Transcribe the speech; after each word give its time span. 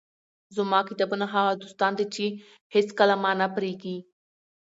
زما 0.55 0.79
کتابونه 0.89 1.25
هغه 1.33 1.51
دوستان 1.61 1.91
دي، 1.99 2.05
چي 2.15 2.25
هيڅکله 2.73 3.15
مانه 3.23 3.47
پرېږي. 3.55 3.97